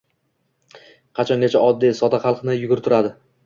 [1.21, 3.17] Qachongacha oddiy, sodda xalqni yugurtiradi?